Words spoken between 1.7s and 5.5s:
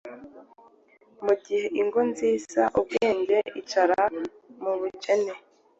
Ingo nzizaUbwenge, icara mubukene